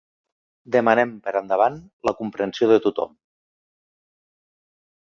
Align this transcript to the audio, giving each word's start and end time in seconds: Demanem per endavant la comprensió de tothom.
Demanem 0.75 1.11
per 1.27 1.33
endavant 1.41 1.77
la 2.11 2.15
comprensió 2.23 2.71
de 2.73 2.81
tothom. 2.89 3.17